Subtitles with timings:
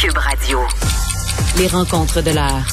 [0.00, 0.58] Cube Radio.
[1.58, 2.66] Les rencontres de l'heure.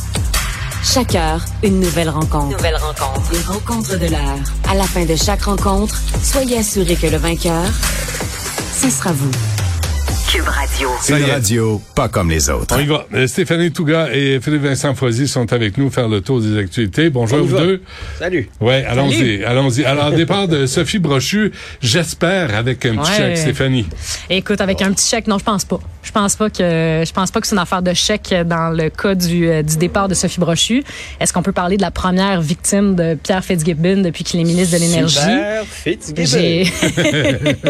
[0.83, 2.55] Chaque heure, une nouvelle rencontre.
[2.57, 3.31] Nouvelle rencontre.
[3.31, 4.39] Les rencontres de l'heure.
[4.69, 7.63] À la fin de chaque rencontre, soyez assurés que le vainqueur,
[8.79, 9.31] ce sera vous.
[10.31, 10.89] Cube Radio.
[11.09, 12.75] Une radio pas comme les autres.
[12.77, 13.05] On y va.
[13.13, 17.09] Euh, Stéphanie Touga et Philippe Vincent Foisy sont avec nous faire le tour des actualités.
[17.09, 17.81] Bonjour à vous deux.
[18.19, 18.49] Salut.
[18.59, 19.85] Ouais, allons-y, allons-y.
[19.85, 21.51] Alors, départ de Sophie Brochu,
[21.81, 23.17] j'espère avec un petit Ouais.
[23.17, 23.87] chèque, Stéphanie.
[24.29, 25.79] Écoute, avec un petit chèque, non, je pense pas.
[26.05, 28.89] Je pense pas que je pense pas que c'est une affaire de chèque dans le
[28.89, 30.83] cas du, euh, du départ de Sophie Brochu.
[31.19, 34.75] Est-ce qu'on peut parler de la première victime de Pierre Fitzgibbon depuis qu'il est ministre
[34.77, 35.17] de l'énergie?
[35.65, 36.23] Fitzgibbon.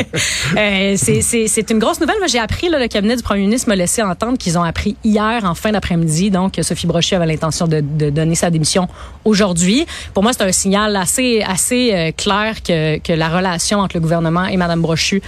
[0.57, 2.15] Euh, c'est- une grosse nouvelle.
[2.27, 5.43] J'ai appris, là, le cabinet du premier ministre m'a laissé entendre qu'ils ont appris hier,
[5.43, 8.87] en fin d'après-midi, donc que Sophie Brochu avait l'intention de, de donner sa démission
[9.23, 9.85] aujourd'hui.
[10.13, 14.01] Pour moi, c'est un signal assez, assez euh, clair que, que la relation entre le
[14.01, 15.21] gouvernement et Mme Brochu,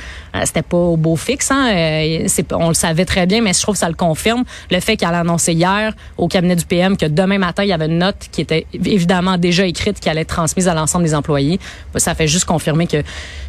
[0.43, 1.49] c'était pas au beau fixe.
[1.51, 2.25] Hein?
[2.51, 4.43] On le savait très bien, mais je trouve que ça le confirme.
[4.71, 7.73] Le fait qu'elle a annoncé hier au cabinet du PM que demain matin, il y
[7.73, 11.15] avait une note qui était évidemment déjà écrite, qui allait être transmise à l'ensemble des
[11.15, 11.59] employés.
[11.95, 12.97] Ça fait juste confirmer que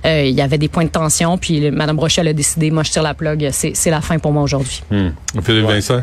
[0.06, 1.38] euh, il y avait des points de tension.
[1.38, 3.48] Puis Mme Brochu, elle a décidé, moi, je tire la plug.
[3.52, 4.82] C'est c'est la fin pour moi aujourd'hui.
[4.90, 5.10] Hmm.
[5.42, 6.02] Philippe Vincent?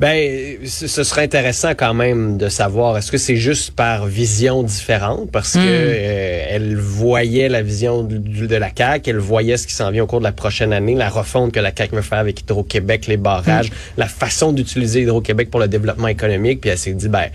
[0.00, 4.62] Ben, ce ce serait intéressant quand même de savoir, est-ce que c'est juste par vision
[4.62, 5.30] différente?
[5.32, 9.90] Parce que euh, elle voyait la vision de la CAQ, elle voyait ce qui s'en
[9.90, 12.40] vient au cours de la prochaine année, la refonte que la CAQ veut faire avec
[12.42, 17.08] Hydro-Québec, les barrages, la façon d'utiliser Hydro-Québec pour le développement économique, puis elle s'est dit,
[17.08, 17.26] ben,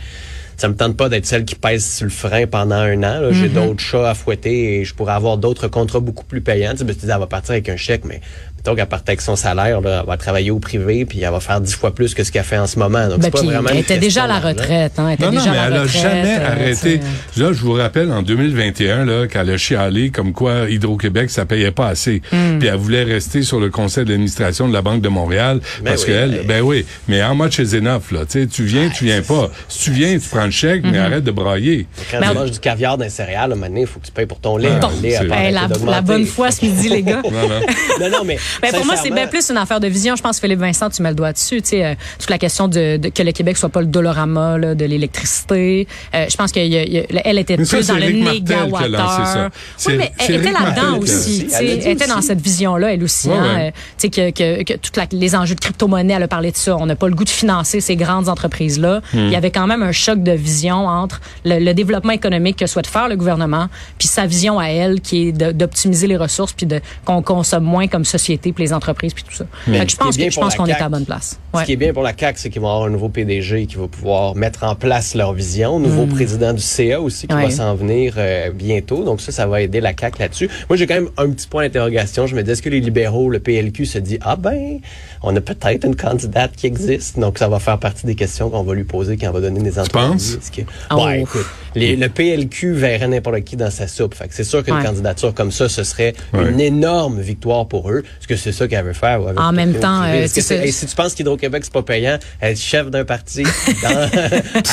[0.55, 3.19] ça me tente pas d'être celle qui pèse sur le frein pendant un an.
[3.19, 3.31] là.
[3.31, 6.71] J'ai d'autres chats à fouetter et je pourrais avoir d'autres contrats beaucoup plus payants.
[6.71, 8.21] Tu sais, ben, tu dis, elle va partir avec un chèque, mais
[8.63, 11.41] plutôt qu'elle partait avec son salaire, là, elle va travailler au privé puis elle va
[11.41, 13.07] faire dix fois plus que ce qu'elle fait en ce moment.
[13.09, 14.93] Donc, Ben, c'est pas vraiment elle était déjà à la retraite.
[14.97, 16.99] Hein, elle était Non, non, déjà mais à elle la a retraite, jamais euh, arrêté.
[17.35, 21.71] Là, je vous rappelle, en 2021, là, qu'elle a chialé comme quoi Hydro-Québec, ça payait
[21.71, 22.21] pas assez.
[22.31, 22.59] Hmm.
[22.59, 25.59] Puis elle voulait rester sur le conseil d'administration de la Banque de Montréal.
[25.81, 28.21] Ben parce oui, qu'elle, mais- ben oui, mais how much is enough, là?
[28.25, 29.49] Tu viens, tu viens pas.
[29.67, 31.85] Si tu viens, tu prends le chèque, mais arrête de brailler.
[32.09, 34.05] Quand Ben, tu manges du caviar d'un céréal, à un moment donné, il faut que
[34.05, 34.69] tu payes pour ton lait.
[34.81, 37.21] Ah, Le lait la, la bonne foi ce midi, les gars.
[37.33, 37.59] Non, non.
[37.99, 38.37] non, non, mais.
[38.61, 40.15] Ben, pour moi, c'est bien plus une affaire de vision.
[40.15, 41.61] Je pense, Philippe Vincent, tu mets le doigt dessus.
[41.61, 44.57] Tu sais, euh, toute la question de, de- que le Québec soit pas le dolorama
[44.57, 45.87] là, de l'électricité.
[46.15, 48.01] Euh, je pense qu'elle était Mais plus dans le.
[49.77, 51.47] C'est- Oui, mais elle était là-dedans aussi.
[51.59, 53.27] Elle Elle était dans cette vision-là, elle aussi.
[53.29, 53.67] Ouais, hein, ouais.
[53.67, 56.57] euh, tu sais, que, que, que toutes les enjeux de crypto-monnaie, elle a parlé de
[56.57, 56.75] ça.
[56.77, 59.01] On n'a pas le goût de financer ces grandes entreprises-là.
[59.13, 59.17] Hmm.
[59.17, 62.67] Il y avait quand même un choc de vision entre le, le développement économique que
[62.67, 66.65] souhaite faire le gouvernement, puis sa vision à elle, qui est d'optimiser les ressources, puis
[66.65, 69.45] de qu'on consomme moins comme société, puis les entreprises, puis tout ça.
[69.67, 71.05] Mais Fait que je ce qui est pense, que, je qu'on est à la bonne
[71.05, 71.39] place.
[71.55, 73.75] Ce qui est bien pour la CAQ, c'est qu'ils vont avoir un nouveau PDG qui
[73.75, 77.37] va pouvoir mettre en place leur vision, nouveau président du CA aussi qui Mm.
[77.37, 77.43] Ouais.
[77.45, 79.03] va s'en venir euh, bientôt.
[79.03, 80.49] Donc ça, ça va aider la CAQ là-dessus.
[80.69, 82.27] Moi, j'ai quand même un petit point d'interrogation.
[82.27, 84.79] Je me dis, est-ce que les libéraux, le PLQ, se dit, ah ben,
[85.21, 87.19] on a peut-être une candidate qui existe?
[87.19, 89.59] Donc ça va faire partie des questions qu'on va lui poser quand on va donner
[89.61, 89.77] des?
[89.79, 90.61] Est-ce que-
[90.91, 91.05] Oh.
[91.05, 94.15] Ouais, écoute, les- le PLQ verrait n'importe qui dans sa soupe.
[94.15, 94.83] Fait que c'est sûr qu'une Ouais.
[94.83, 96.49] candidature comme ça, ce serait Ouais.
[96.49, 97.99] une énorme victoire pour eux.
[98.19, 99.19] Est-ce que c'est ça qu'elle veut faire?
[99.37, 102.89] En même temps, euh, que et si tu penses qu'Hydro-Québec, c'est pas payant, être chef
[102.89, 103.89] d'un parti dans-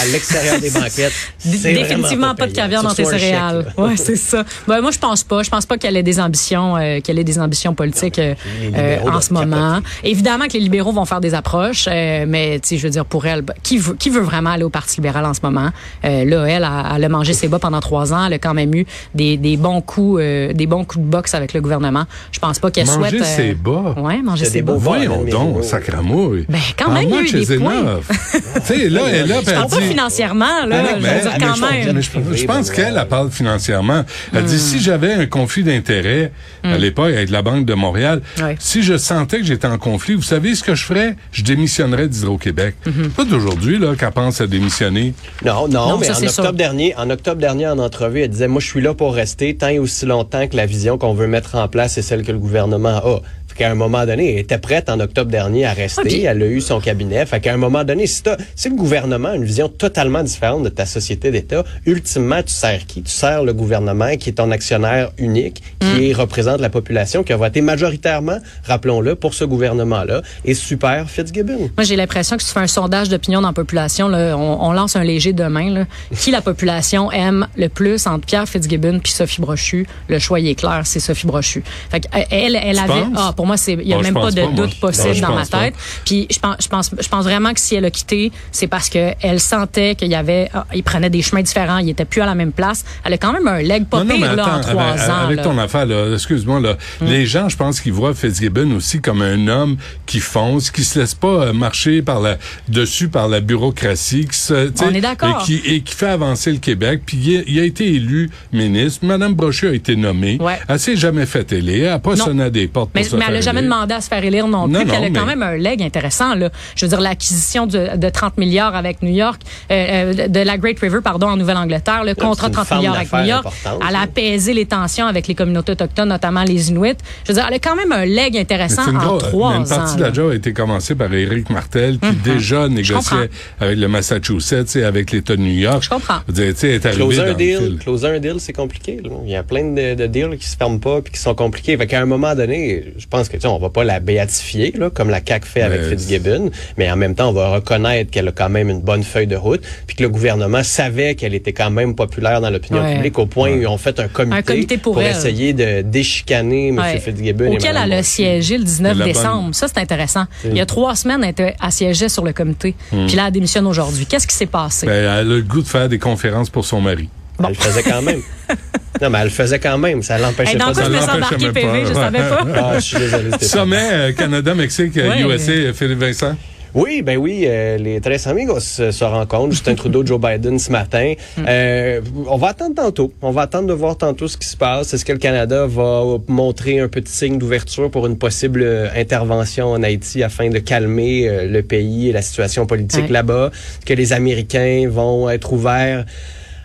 [0.00, 3.66] à l'extérieur des banquettes, c'est Définitivement pas de caviar dans tes chèque, céréales.
[3.76, 3.84] là.
[3.84, 4.44] ouais, c'est ça.
[4.66, 5.42] Ben, moi, je pense pas.
[5.42, 8.34] Je pense pas qu'elle ait des ambitions, euh, qu'elle ait des ambitions politiques euh,
[8.74, 9.74] euh, en ce moment.
[9.80, 10.10] capoter.
[10.10, 13.04] Évidemment que les libéraux vont faire des approches, euh, mais tu sais, je veux dire
[13.04, 15.70] pour elle, ben, qui veut, qui veut vraiment aller au Parti libéral en ce moment?
[16.04, 18.26] Euh, Là, elle, a- elle a mangé ses bas pendant trois ans.
[18.26, 18.84] Elle a quand même eu
[19.14, 22.04] des, des bons coups, euh, des bons coups de boxe avec le gouvernement.
[22.32, 23.24] Je pense pas qu'elle souhaite.
[23.24, 23.94] ses bas.
[23.98, 24.74] Ouais, manger C'est ses des bas.
[24.76, 26.46] Voyons mais- donc, sacramouille.
[26.48, 28.00] Ben, quand même, il y a eu des points.
[28.54, 30.84] tu sais, là, elle est là, Je puis elle parle pas dit- financièrement, là.
[30.90, 31.92] Je veux mais- dire quand même.
[31.96, 34.04] Mais je, je pense qu'elle, elle parle financièrement.
[34.32, 34.46] Elle Hmm.
[34.46, 36.32] dit, si j'avais un conflit d'intérêts,
[36.64, 38.56] à l'époque, avec la Banque de Montréal, Ouais.
[38.58, 41.16] si je sentais que j'étais en conflit, vous savez ce que je ferais?
[41.32, 42.74] Je démissionnerais d'Hydro-Québec.
[42.86, 43.08] Mm-hmm.
[43.10, 45.14] Pas d'aujourd'hui, là, qu'elle pense à démissionner.
[45.44, 48.28] Non, non, Non, mais ça, en c'est octobre dernier, en octobre dernier, en entrevue, elle
[48.30, 51.14] disait, moi, je suis là pour rester tant et aussi longtemps que la vision qu'on
[51.14, 53.20] veut mettre en place est celle que le gouvernement a.
[53.50, 56.22] Fait qu'à un moment donné, elle était prête en octobre dernier à rester.
[56.22, 57.26] Elle a eu son cabinet.
[57.26, 60.62] Fait qu'à un moment donné, si, t'as- si le gouvernement a une vision totalement différente
[60.62, 63.02] de ta société d'État, ultimement, tu sers qui?
[63.02, 67.32] Tu sers le gouvernement qui est ton actionnaire unique, qui est- représente la population, qui
[67.32, 71.70] a voté majoritairement, rappelons-le, pour ce gouvernement-là, et super Fitzgibbon.
[71.76, 74.62] Moi, j'ai l'impression que si tu fais un sondage d'opinion dans la population, là, on,
[74.68, 75.70] on lance un léger demain.
[75.70, 75.86] Là.
[76.16, 79.86] Qui la population aime le plus entre Pierre Fitzgibbon puis Sophie Brochu?
[80.08, 81.62] Le choix est clair, c'est Sophie Brochu.
[81.90, 83.00] Fait que, elle, elle Tu avait...
[83.40, 84.66] pour moi, c'est il y a Bon, même pas de pas, moi.
[84.66, 85.58] doute possible Non, je dans ma pas.
[85.60, 85.74] tête.
[86.04, 88.90] Puis je pense, je pense, je pense vraiment que si elle a quitté, c'est parce
[88.90, 92.20] que elle sentait qu'il y avait, ah, il prenait des chemins différents, il était plus
[92.20, 92.84] à la même place.
[93.02, 95.08] Elle a quand même un leg pas Non, non, pire mais là en trois avec,
[95.08, 95.14] ans.
[95.24, 95.42] avec là.
[95.44, 99.48] ton affaire, là, excuse-moi, là, les gens, je pense qu'ils voient Fitzgibbon aussi comme un
[99.48, 102.36] homme qui fonce, qui se laisse pas euh, marcher par la
[102.68, 105.40] dessus par la bureaucratie, qui se, On est d'accord.
[105.42, 107.02] et qui, et qui fait avancer le Québec.
[107.06, 109.04] Puis il, a- il a été élu ministre.
[109.06, 110.36] Madame Brochu a été nommée.
[110.40, 110.58] Ouais.
[110.68, 111.86] Elle s'est jamais fait élire.
[111.86, 112.24] Elle a pas Non.
[112.26, 114.46] sonné à des portes Mais, pour mais elle n'a jamais demandé à se faire élire
[114.48, 114.72] non plus.
[114.74, 116.34] Non, elle a non, quand mais- même un leg intéressant.
[116.34, 116.50] Là.
[116.76, 119.40] Je veux dire, l'acquisition de, de 30 milliards avec New York,
[119.70, 122.66] euh, euh, de la Great River, pardon, en Nouvelle-Angleterre, le contrat c'est de une 30
[122.66, 123.46] femme milliards avec New York.
[123.88, 126.94] Elle a apaisé les tensions avec les communautés autochtones, notamment les Inuits.
[127.24, 129.56] Je veux dire, elle a quand même un leg Mais intéressant une, en trois mais
[129.58, 129.76] une ans.
[129.76, 130.08] partie de là.
[130.08, 132.74] la job a été commencée par Éric Martel, qui déjà comprends.
[132.74, 133.30] négociait
[133.60, 135.82] avec le Massachusetts et avec l'État de New York.
[135.82, 136.18] Je comprends.
[136.28, 139.00] Dire, tu sais, elle est Closer dans un le deal, closer un deal, c'est compliqué.
[139.02, 139.10] là.
[139.24, 141.76] Il y a plein de, de deals qui se ferment pas puis qui sont compliqués.
[141.76, 144.72] Fait qu'à un moment donné, je pense que tu sais, on va pas la béatifier
[144.76, 148.10] là, comme la CAC fait avec Mais- Fitzgibbon, mais en même temps, on va reconnaître
[148.10, 151.34] qu'elle a quand même une bonne feuille de route, puis que le gouvernement savait qu'elle
[151.34, 152.94] était quand même populaire dans l'opinion Ouais.
[152.94, 156.68] publique au point où ils ont fait un comité, Un comité pour essayer de déchicaner
[156.68, 156.78] M.
[156.78, 156.98] Ouais.
[157.00, 157.44] Fitzgibbon.
[157.44, 159.54] et Auquel Mme elle a siégé le 19 La bonne- décembre.
[159.54, 160.24] Ça, c'est intéressant.
[160.44, 162.74] Il y a trois semaines, elle, était, siégeait sur le comité.
[162.90, 164.06] Puis là, elle démissionne aujourd'hui.
[164.06, 164.86] Qu'est-ce qui s'est passé?
[164.86, 167.08] Ben, elle a le goût de faire des conférences pour son mari.
[167.42, 168.20] Elle le faisait quand même.
[169.02, 170.02] non, mais elle le faisait quand même.
[170.02, 171.94] Ça l'empêchait Hey, pas quoi de je me Ça sens l'empêchait embarqué même PV, je
[171.94, 172.46] savais pas.
[172.56, 173.30] Ah, je suis désolé.
[173.40, 175.22] Sommet euh, Canada, Mexique, euh, Ouais.
[175.36, 176.36] USA, Philippe Vincent.
[176.72, 179.50] Oui, ben oui, euh, les tres amigos se, se rencontrent.
[179.50, 181.14] Justin Trudeau, Joe Biden ce matin.
[181.44, 183.12] Euh, on va attendre tantôt.
[183.22, 184.94] On va attendre de voir tantôt ce qui se passe.
[184.94, 189.72] Est-ce que le Canada va montrer un petit signe d'ouverture pour une possible euh, intervention
[189.72, 193.08] en Haïti afin de calmer euh, le pays et la situation politique Ouais.
[193.14, 193.50] là-bas?
[193.52, 196.04] Est-ce que les Américains vont être ouverts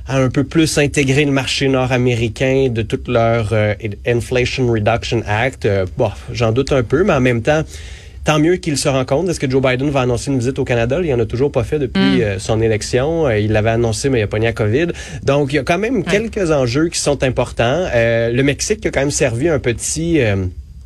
[0.07, 3.74] à un peu plus intégrer le marché nord-américain de tout leur euh,
[4.06, 5.66] Inflation Reduction Act.
[5.66, 7.63] Euh, bon, j'en doute un peu, mais en même temps,
[8.25, 9.30] tant mieux qu'ils se rencontrent.
[9.30, 11.00] Est-ce que Joe Biden va annoncer une visite au Canada?
[11.02, 13.28] Il en a toujours pas fait depuis euh, son élection.
[13.28, 14.88] Euh, il l'avait annoncé, mais il a pogné la COVID.
[15.24, 17.88] Donc, il y a quand même quelques enjeux qui sont importants.
[17.94, 20.19] Euh, le Mexique a quand même servi un petit...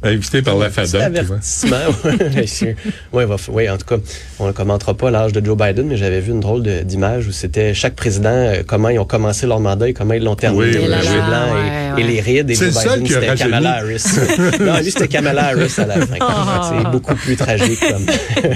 [0.02, 0.88] Invité par la FADA.
[0.88, 1.04] tu vois.
[1.38, 1.78] avertissement.
[2.36, 2.76] ouais, c'est-
[3.12, 3.98] ouais, va- ouais, en tout cas,
[4.40, 7.32] on ne commentera pas l'âge de Joe Biden, mais j'avais vu une drôle d'image où
[7.34, 10.66] c'était chaque président, euh, comment ils ont commencé leur mandat et comment ils l'ont terminé.
[10.68, 11.28] Oui, le oui, cheveux oui.
[11.28, 12.50] blanc et, Ouais, et les rides.
[12.50, 13.36] Et Joe Biden, c'était.
[13.36, 14.04] Kamala Harris.
[14.62, 16.16] non, lui, c'était Kamala Harris à la fin.
[16.22, 16.72] Ah.
[16.84, 17.80] C'est beaucoup plus tragique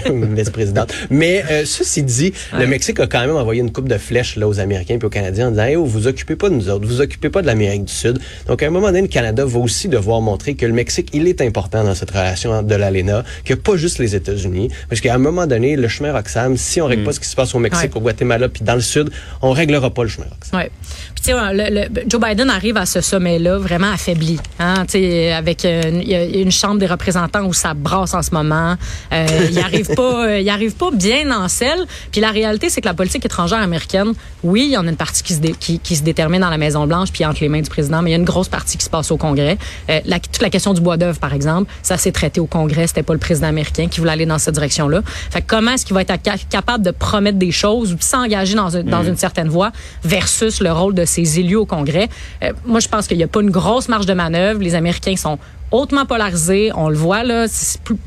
[0.05, 0.93] comme vice-présidente.
[1.09, 4.47] Mais euh, ceci dit, le Mexique a quand même envoyé une coupe de flèches là,
[4.47, 6.85] aux Américains et aux Canadiens en disant hey, oh, vous occupez pas de nous autres,
[6.87, 8.19] vous occupez pas de l'Amérique du Sud.
[8.47, 11.27] Donc, à un moment donné, le Canada va aussi devoir montrer que le Mexique, il
[11.27, 14.69] est important dans cette relation de l'ALENA, qu'il n'y a pas juste les États-Unis.
[14.89, 17.35] Parce qu'à un moment donné, le chemin Roxham, si on règle pas ce qui se
[17.35, 17.97] passe au Mexique, Ouais.
[17.97, 19.09] au Guatemala, puis dans le Sud,
[19.41, 20.59] on réglera pas le chemin Roxham.
[20.59, 20.71] Ouais.
[21.15, 24.39] Puis tu sais, le- le- Joe Biden arrive à ce sommet-là vraiment affaibli.
[24.59, 28.21] Hein, tu sais, avec euh, y a une chambre des représentants où ça brasse en
[28.21, 28.75] ce moment.
[29.11, 31.85] Euh, il arrive pas, euh, il arrive pas bien en selle.
[32.11, 34.13] Puis la réalité, c'est que la politique étrangère américaine,
[34.43, 36.49] oui, il y en a une partie qui se, dé- qui, qui se détermine dans
[36.49, 38.49] la Maison Blanche puis entre les mains du président, mais il y a une grosse
[38.49, 39.57] partie qui se passe au Congrès.
[39.89, 42.85] Euh, la, toute la question du bois d'œuvre, par exemple, ça s'est traité au Congrès.
[42.87, 44.99] C'était pas le président américain qui voulait aller dans cette direction-là.
[45.31, 48.03] Fait que comment est-ce qu'il va être ca- capable de promettre des choses ou de
[48.03, 49.71] s'engager dans, un- dans une certaine voie
[50.03, 52.09] versus le rôle de ses élus au Congrès?
[52.43, 54.59] Euh, moi, je pense qu'il n'y a pas une grosse marge de manœuvre.
[54.61, 55.39] Les Américains sont
[55.73, 56.71] hautement polarisés.
[56.75, 57.45] On le voit, là.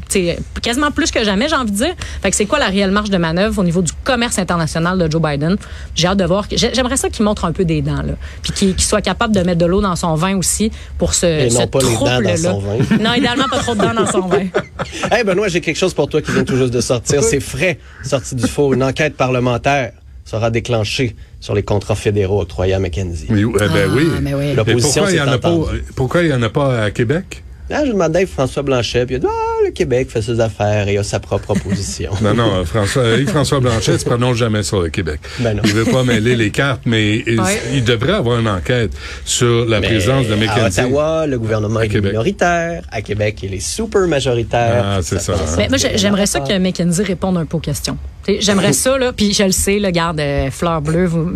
[0.08, 1.94] C'est quasiment plus que jamais, j'ai envie de dire.
[2.22, 5.10] Fait que c'est quoi la réelle marge de manœuvre au niveau du commerce international de
[5.10, 5.56] Joe Biden?
[5.94, 6.46] J'ai hâte de voir.
[6.50, 8.14] j'ai- J'aimerais ça qu'il montre un peu des dents, là.
[8.42, 11.50] Puis qu'il soit capable de mettre de l'eau dans son vin aussi pour ce, Et
[11.50, 12.98] ce non pas les dents dans son vin.
[13.00, 14.46] Non, idéalement, pas trop de dents dans son vin.
[15.10, 17.22] Hey Benoît, j'ai quelque chose pour toi qui vient tout juste de sortir.
[17.22, 18.74] C'est frais, sorti du four.
[18.74, 19.92] Une enquête parlementaire
[20.24, 23.26] sera déclenchée sur les contrats fédéraux octroyés à McKenzie.
[23.30, 24.08] Oui, eh ben oui.
[24.16, 24.44] Ah, mais oui.
[24.48, 25.84] Et L'opposition pourquoi il y s'est en a pas, entendue.
[25.94, 27.42] pourquoi il y en a pas à Québec?
[27.68, 30.38] Là, je demandais à François Blanchet, puis il a dit, ah, le Québec fait ses
[30.38, 32.12] affaires et a sa propre opposition.
[32.22, 35.20] Non, non, François, François Blanchet ne se prononce jamais sur le Québec.
[35.40, 35.62] Ben non.
[35.64, 37.60] Il veut pas mêler les cartes, mais il, Ouais.
[37.74, 38.92] il devrait avoir une enquête
[39.24, 40.80] sur la Mais présence de À McKenzie.
[40.80, 42.12] Ottawa, le gouvernement est Québec.
[42.12, 42.82] minoritaire.
[42.92, 44.84] À Québec, il est super majoritaire.
[44.84, 45.54] Ah, c'est ça, hein.
[45.58, 47.98] Mais moi, j'ai- j'aimerais ça que McKenzie réponde un peu aux questions.
[48.40, 51.32] J'aimerais ça, là, puis je le sais, là, garde, euh, fleur bleue, vous, vous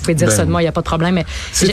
[0.00, 1.24] pouvez dire Ben, ça de moi, il n'y a pas de problème, mais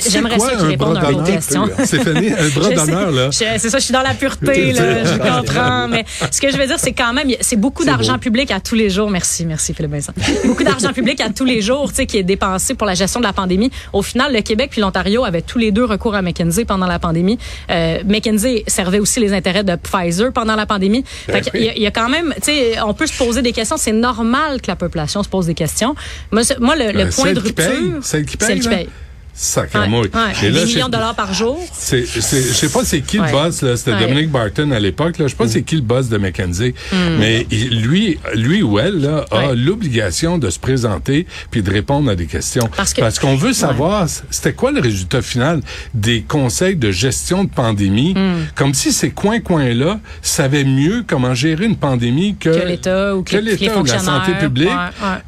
[0.09, 1.33] j'aimerais ça qu'il un réponde bras un peu aux d'honneur?
[1.35, 1.69] questions.
[1.85, 3.29] Stéphanie, un bras d'honneur, là?
[3.31, 5.87] C'est ça, je suis dans la pureté, là, je comprends.
[5.87, 8.75] Mais ce que je veux dire, c'est quand même, c'est beaucoup d'argent public à tous
[8.75, 9.09] les jours.
[9.09, 10.13] Merci, merci Philippe Vincent.
[10.45, 13.19] Beaucoup d'argent public à tous les jours, tu sais, qui est dépensé pour la gestion
[13.19, 13.71] de la pandémie.
[13.93, 16.99] Au final, le Québec puis l'Ontario avaient tous les deux recours à McKinsey pendant la
[16.99, 17.37] pandémie.
[17.69, 21.03] Euh, McKinsey servait aussi les intérêts de Pfizer pendant la pandémie.
[21.27, 23.41] Ben Fait y a- il y, a quand même, tu sais, on peut se poser
[23.41, 23.77] des questions.
[23.77, 25.95] C'est normal que la population se pose des questions.
[26.31, 28.47] Moi, c'est- moi le, le Euh, point celle de qui rupture, paye, celle qui paye,
[28.47, 28.75] celle qui là.
[28.77, 28.89] paye.
[29.33, 30.09] Sacramouille.
[30.13, 30.47] Ouais, ouais.
[30.47, 31.59] Et là, millions de dollars par jour.
[31.73, 33.75] c'est, c'est, je sais pas c'est qui le boss, là.
[33.75, 33.97] C'était.
[33.99, 35.25] Dominic Barton à l'époque, là.
[35.25, 36.73] Je sais pas c'est qui le boss de McKenzie.
[37.19, 42.09] Mais il- lui, lui ou elle, là, a l'obligation de se présenter puis de répondre
[42.11, 42.69] à des questions.
[42.75, 45.61] Parce que- qu'on veut savoir, c'était quoi le résultat final
[45.93, 48.13] des conseils de gestion de pandémie?
[48.13, 48.45] Hmm.
[48.55, 53.35] Comme si ces coins-coins-là savaient mieux comment gérer une pandémie que, Que l'État ou que
[53.37, 54.69] les l'État ou la santé publique.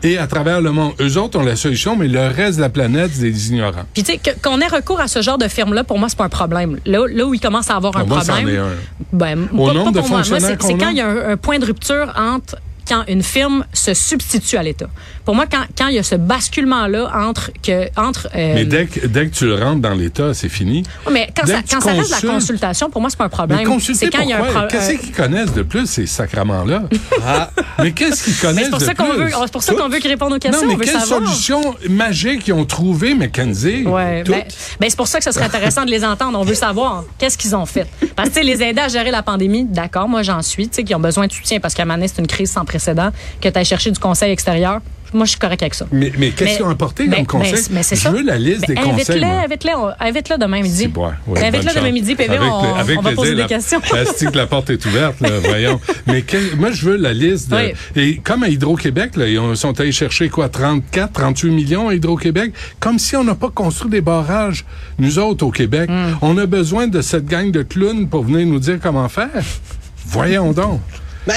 [0.04, 0.94] Et à travers le monde.
[1.00, 3.86] Eux autres ont la solution, mais le reste de la planète, c'est des ignorants.
[3.96, 6.26] Puis tu sais, qu'on ait recours à ce genre de firme-là, pour moi, c'est pas
[6.26, 6.78] un problème.
[6.86, 8.68] Là, là où il commence à avoir un Moi, problème, est un.
[9.14, 10.24] ben, Au pas- nombre pas de pour moi.
[10.24, 13.94] C'est quand il y a un, un point de rupture entre quand une firme se
[13.96, 14.88] substitue à l'État.
[15.26, 18.86] Pour moi, quand, quand il y a ce basculement-là entre que entre euh, Mais dès
[18.86, 20.84] que, dès que tu le rentres dans l'État, c'est fini.
[21.06, 23.32] Ouais, mais quand, ça, quand ça reste la consultation, pour moi, c'est pas un Mais
[23.34, 23.64] problème.
[23.66, 24.68] consulter quand il y a un pourquoi?
[24.68, 26.84] Qu'est-ce euh, qu'ils connaissent de plus, ces sacraments-là?
[27.28, 27.50] Ah,
[27.82, 29.32] mais qu'est-ce qu'ils mais connaissent pour de ça qu'on plus?
[29.32, 30.62] c'est pour ça qu'on veut qu'ils répondent aux questions.
[30.62, 31.28] non, mais on veut quelle savoir.
[31.28, 33.84] solution magique ils ont trouvé, McKenzie?
[33.84, 34.44] Ouais, ben,
[34.80, 36.38] ben, c'est pour ça que ce serait intéressant de les entendre.
[36.38, 37.88] On veut savoir qu'est-ce qu'ils ont fait.
[38.16, 40.94] Parce que les aider à gérer la pandémie, d'accord, moi j'en suis, tu sais, qui
[40.94, 43.10] ont besoin de soutien parce qu'à donné, c'est une crise sans précédent,
[43.42, 44.82] que tu as cherché du conseil extérieur.
[45.16, 45.88] Moi, je suis correct avec ça.
[45.92, 47.54] Mais, mais qu'est-ce Mais- qu'ils ont apporté ben, comme conseil?
[47.54, 48.10] ben, mais c'est Je ça.
[48.12, 49.24] veux la liste Ben, des conseils.
[49.78, 50.88] On- invite-le demain midi.
[50.96, 53.80] Ouais, invite-le bonne demain midi, PV, Avec on, avec on va poser des la- questions.
[54.36, 55.80] Que la porte est ouverte, là, voyons.
[56.08, 56.24] Mais
[56.58, 57.50] moi, je veux la liste.
[57.50, 57.74] De, Oui.
[57.96, 62.52] Et comme à Hydro-Québec, ils ont- sont allés chercher quoi, 34, 38 millions à Hydro-Québec,
[62.80, 64.66] comme si on n'a pas construit des barrages,
[65.00, 65.90] nous autres, au Québec.
[65.90, 66.16] Hmm.
[66.22, 69.30] On a besoin de cette gang de clowns pour venir nous dire comment faire.
[70.06, 70.82] Voyons donc.
[71.28, 71.34] Ben,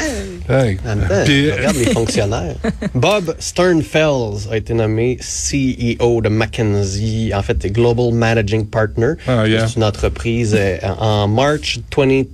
[0.51, 0.77] Hey.
[0.77, 0.91] temps,
[1.25, 2.55] Puis, regarde les fonctionnaires.
[2.95, 9.13] Bob Sternfels a été nommé CEO de McKinsey, en fait, Global Managing Partner.
[9.27, 9.67] Ah, yeah.
[9.67, 12.25] C'est une entreprise euh, en March 20,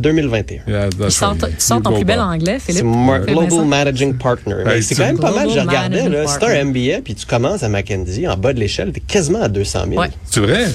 [0.00, 0.60] 2021.
[0.68, 1.40] yeah, Tu sors, right.
[1.56, 2.84] tu sors ton plus bel anglais, C'est Philippe.
[2.86, 3.64] Mar- Global.
[3.64, 4.54] Managing Partner.
[4.66, 5.48] Hey, c'est quand même pas mal.
[5.50, 6.58] Je regardais, Partner.
[6.60, 9.80] un MBA puis tu commences à McKinsey, en bas de l'échelle, t'es quasiment à 200
[9.88, 10.00] 000.
[10.00, 10.08] Ouais.
[10.30, 10.66] C'est vrai?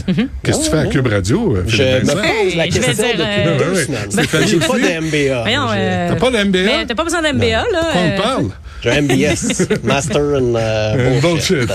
[0.44, 2.22] Qu'est-ce que tu fais à Cube Radio, euh, Je Philippe me Vincent?
[2.44, 4.48] pose la je question depuis euh, deux semaines.
[4.48, 5.44] J'ai pas de MBA.
[6.14, 6.60] Euh, T'as pas le MBA?
[6.64, 7.82] Mais t'as pas besoin d'MBA, là.
[7.94, 8.46] Qu'on euh, te parle?
[8.82, 11.70] J'ai un MBS, Master in euh, Euh, Bullshit.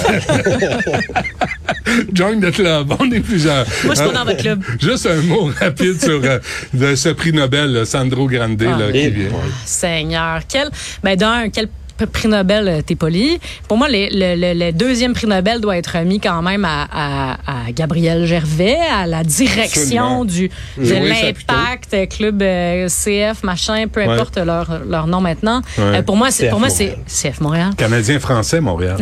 [2.12, 2.92] Join the club.
[2.98, 3.64] On est plusieurs.
[3.84, 4.62] Moi, je suis Euh, dans votre club.
[4.80, 6.38] Juste un mot rapide sur euh,
[6.74, 8.92] de ce prix Nobel, là, Sandro Grande, là, Ah.
[8.92, 9.28] qui Et- vient.
[9.64, 10.68] Seigneur, quel,
[11.02, 11.68] ben d'un, quel
[12.06, 13.38] prix Nobel euh, t'es poli.
[13.68, 16.86] Pour moi, le, le- le- le deuxième prix Nobel doit être remis quand même à,
[16.92, 20.24] à, à Gabriel Gervais, à la direction Absolument.
[20.24, 24.12] du de l'impact club euh, CF machin, peu Ouais.
[24.14, 25.60] importe leur, leur nom maintenant.
[25.76, 25.84] Ouais.
[25.98, 27.04] Euh, pour moi, c'est CF pour moi c'est Montréal.
[27.06, 27.70] CF Montréal.
[27.76, 28.96] Canadien-Français, Montréal.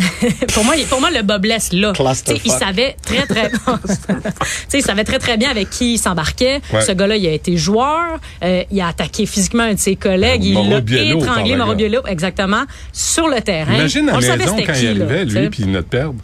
[0.55, 1.93] pour moi, il- pour moi, le Bob laisse là.
[2.45, 3.51] Il savait très très,
[4.75, 6.61] il savait très très bien avec qui il s'embarquait.
[6.73, 6.81] Ouais.
[6.81, 10.45] Ce gars-là, il a été joueur, euh, il a attaqué physiquement un de ses collègues,
[10.45, 11.75] il Mauro l'a étranglé, Mauro.
[11.75, 12.63] Biello, exactement,
[12.93, 13.75] sur le terrain.
[13.75, 15.41] Imagine la maison quand qui, il là, arrivait, sais.
[15.41, 16.15] lui, puis notre perdre.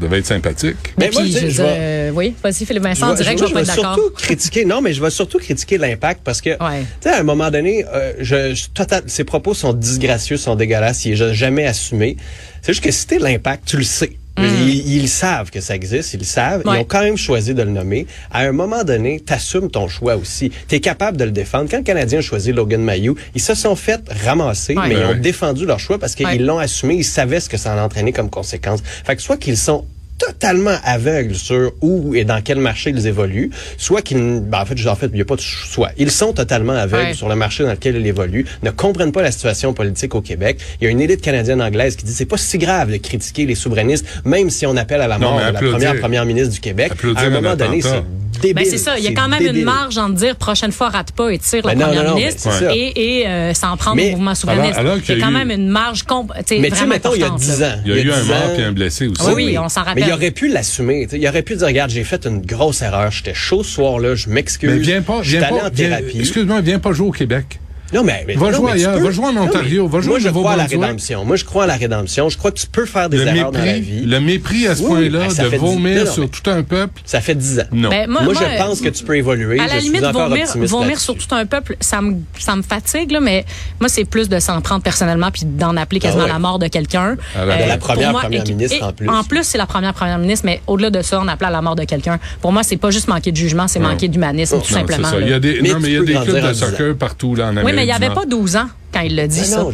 [0.00, 0.76] Devait être sympathique.
[0.98, 3.54] Mais Puis, moi, je je je vais- euh, oui, vas-y, Philippe Vincent, direct, je je
[3.54, 3.94] vais vais d'accord.
[3.94, 6.80] surtout critiquer, non, mais je vais surtout critiquer l'impact parce que, Ouais.
[6.80, 10.56] tu sais, à un moment donné, euh, je, je- total, ses propos sont disgracieux, sont
[10.56, 12.16] dégueulasses, il est jamais assumé.
[12.62, 14.16] C'est juste que si t'es l'impact, tu le sais.
[14.38, 16.62] Ils, ils savent que ça existe, ils le savent.
[16.64, 16.68] Mm.
[16.68, 16.76] Ouais.
[16.76, 18.06] Ils ont quand même choisi de le nommer.
[18.30, 20.50] À un moment donné, t'assumes ton choix aussi.
[20.68, 21.68] T'es capable de le défendre.
[21.70, 24.88] Quand le Canadien a choisi Logan Mayou, ils se sont fait ramasser, Ouais.
[24.88, 26.38] mais ils ont défendu leur choix parce qu'ils Ouais.
[26.38, 26.94] l'ont assumé.
[26.94, 28.80] Ils savaient ce que ça allait entraîner comme conséquence.
[29.04, 29.84] Fait que soit qu'ils sont
[30.26, 34.86] totalement aveugles sur où et dans quel marché ils évoluent, soit qu'ils, ben en fait,
[34.86, 35.90] en fait, il n'y a pas de choix.
[35.98, 37.14] Ils sont totalement aveugles Ouais.
[37.14, 40.58] sur le marché dans lequel ils évoluent, ne comprennent pas la situation politique au Québec.
[40.80, 43.46] Il y a une élite canadienne anglaise qui dit c'est pas si grave de critiquer
[43.46, 46.92] les souverainistes, même si on appelle à la mort la première première ministre du Québec.
[46.92, 48.02] applaudir À un un moment donné, c'est
[48.42, 48.64] débile.
[48.64, 49.60] Ben c'est ça, il y a quand même débile.
[49.60, 52.52] une marge en dire prochaine fois rate pas et tire Ben le non, premier ministre
[52.52, 52.74] ça.
[52.74, 54.78] et, et euh, s'en prendre Mais au mouvement souverainiste.
[54.78, 56.04] alors- alors qu'il il y y a quand eu- même une marge
[56.50, 57.68] Mais tu sais, mettons, il y a importante, 10 là.
[57.68, 57.80] ans.
[57.86, 59.22] Il y a eu un 10 mort et un blessé aussi.
[59.26, 60.02] Oui, oui, on s'en rappelle.
[60.04, 61.08] Mais il aurait pu l'assumer.
[61.12, 63.10] Il aurait pu dire, regarde, j'ai fait une grosse erreur.
[63.10, 64.14] J'étais chaud ce soir-là.
[64.14, 64.70] Je m'excuse.
[64.70, 66.18] Mais viens pas, Je suis viens allé pas, en viens- thérapie.
[66.20, 67.58] excuse-moi, viens pas jouer au Québec.
[67.92, 69.48] Non, mais, mais- Va non, jouer mais tu ailleurs, peux- va jouer en Non, mais
[69.48, 71.24] Ontario, va jouer Moi, au je crois à la rédemption.
[71.24, 72.28] Moi, je crois à la rédemption.
[72.28, 74.04] Je crois que tu peux faire des Le erreurs dans la mépris, vie.
[74.06, 77.02] le mépris à ce Oui, point-là, ben, de dix- vomir sur mais- tout un peuple,
[77.04, 77.64] Ça fait 10 ans.
[77.72, 77.90] non.
[77.90, 79.58] Ben, moi, moi, moi, je pense que tu peux évoluer.
[79.60, 83.20] À la limite, vomir, vomir sur tout un peuple, ça me, ça me fatigue, là,
[83.20, 83.44] mais
[83.80, 86.32] moi, c'est plus de s'en prendre personnellement puis d'en appeler quasiment Ah ouais.
[86.32, 87.16] la mort de quelqu'un.
[87.36, 89.08] La- De la première première ministre et- en plus.
[89.08, 91.62] En plus, c'est la première première ministre, mais au-delà de ça, on appelle à la
[91.62, 92.18] mort de quelqu'un.
[92.40, 95.08] Pour moi, c'est pas juste manquer de jugement, c'est manquer d'humanisme, tout simplement.
[95.20, 97.34] Il y a des, non, mais il y a des clubs de dix soccer partout,
[97.34, 99.44] là, en Amérique mais il n'y avait pas 12 ans quand il l'a dit, Ben
[99.46, 99.66] ça.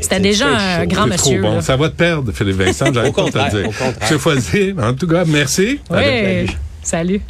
[0.00, 0.88] C'était déjà un chaud.
[0.88, 1.40] grand monsieur.
[1.40, 1.60] trop bon.
[1.60, 3.68] Ça va te perdre, Philippe Vincent, Au pas de te dire.
[3.68, 4.08] au contraire.
[4.10, 4.74] Je choisis.
[4.82, 5.80] En tout cas, merci.
[5.90, 6.46] Oui.
[6.82, 7.20] Salut.